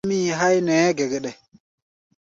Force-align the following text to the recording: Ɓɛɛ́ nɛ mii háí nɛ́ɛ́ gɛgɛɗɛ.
Ɓɛɛ́ 0.07 0.09
nɛ 0.13 0.17
mii 0.23 0.35
háí 0.39 0.57
nɛ́ɛ́ 0.67 0.95
gɛgɛɗɛ. 0.97 1.31